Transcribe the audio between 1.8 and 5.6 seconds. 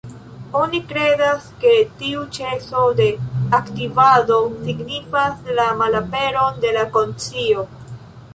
tiu ĉeso de aktivado signifas